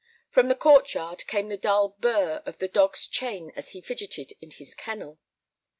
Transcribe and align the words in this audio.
From 0.31 0.47
the 0.47 0.55
court 0.55 0.91
yard 0.95 1.27
came 1.27 1.47
the 1.49 1.57
dull 1.57 1.89
"burr" 1.99 2.41
of 2.47 2.57
the 2.57 2.67
dog's 2.67 3.07
chain 3.07 3.51
as 3.55 3.69
he 3.73 3.81
fidgeted 3.81 4.33
in 4.41 4.49
his 4.49 4.73
kennel. 4.73 5.19